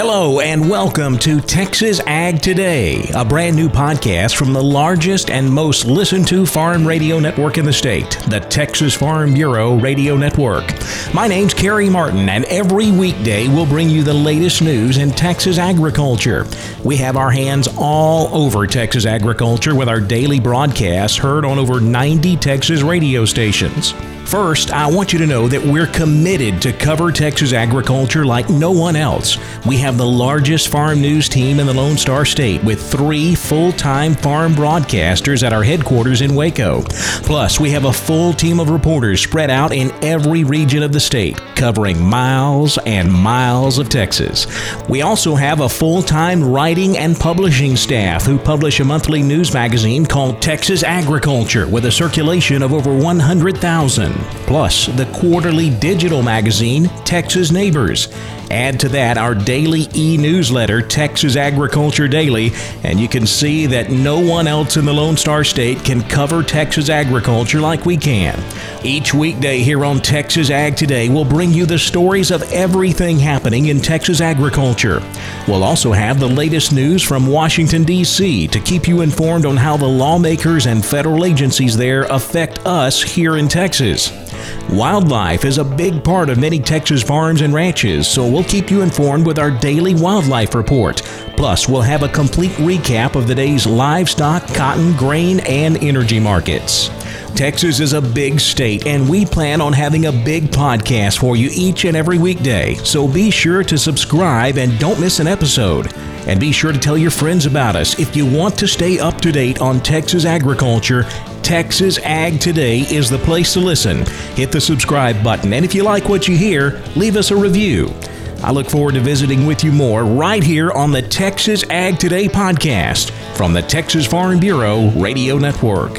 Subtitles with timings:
[0.00, 5.52] Hello, and welcome to Texas Ag Today, a brand new podcast from the largest and
[5.52, 10.72] most listened to farm radio network in the state, the Texas Farm Bureau Radio Network.
[11.12, 15.58] My name's Carrie Martin, and every weekday we'll bring you the latest news in Texas
[15.58, 16.46] agriculture.
[16.84, 21.80] We have our hands all over Texas agriculture with our daily broadcasts heard on over
[21.80, 23.94] 90 Texas radio stations.
[24.28, 28.70] First, I want you to know that we're committed to cover Texas agriculture like no
[28.70, 29.38] one else.
[29.64, 33.72] We have the largest farm news team in the Lone Star State with three full
[33.72, 36.82] time farm broadcasters at our headquarters in Waco.
[37.22, 41.00] Plus, we have a full team of reporters spread out in every region of the
[41.00, 44.46] state, covering miles and miles of Texas.
[44.88, 49.54] We also have a full time writing and publishing staff who publish a monthly news
[49.54, 54.12] magazine called Texas Agriculture with a circulation of over 100,000
[54.46, 58.08] plus the quarterly digital magazine, Texas Neighbors.
[58.50, 59.34] Add to that our
[59.68, 62.52] daily e newsletter, Texas Agriculture Daily,
[62.84, 66.42] and you can see that no one else in the Lone Star State can cover
[66.42, 68.42] Texas agriculture like we can.
[68.82, 73.66] Each weekday here on Texas Ag Today, we'll bring you the stories of everything happening
[73.66, 75.02] in Texas agriculture.
[75.46, 78.48] We'll also have the latest news from Washington, D.C.
[78.48, 83.36] to keep you informed on how the lawmakers and federal agencies there affect us here
[83.36, 84.27] in Texas.
[84.70, 88.82] Wildlife is a big part of many Texas farms and ranches, so we'll keep you
[88.82, 91.02] informed with our daily wildlife report.
[91.36, 96.90] Plus, we'll have a complete recap of the day's livestock, cotton, grain, and energy markets.
[97.34, 101.48] Texas is a big state, and we plan on having a big podcast for you
[101.52, 102.74] each and every weekday.
[102.76, 105.92] So be sure to subscribe and don't miss an episode.
[106.26, 109.20] And be sure to tell your friends about us if you want to stay up
[109.20, 111.04] to date on Texas agriculture.
[111.42, 114.04] Texas Ag Today is the place to listen.
[114.34, 117.94] Hit the subscribe button, and if you like what you hear, leave us a review.
[118.42, 122.28] I look forward to visiting with you more right here on the Texas Ag Today
[122.28, 125.98] podcast from the Texas Farm Bureau Radio Network.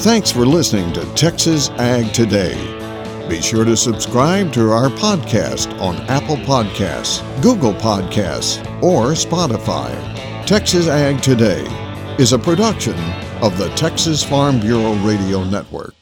[0.00, 2.54] Thanks for listening to Texas Ag Today.
[3.30, 9.90] Be sure to subscribe to our podcast on Apple Podcasts, Google Podcasts, or Spotify.
[10.46, 11.64] Texas Ag Today
[12.18, 12.94] is a production
[13.42, 15.95] of the Texas Farm Bureau Radio Network.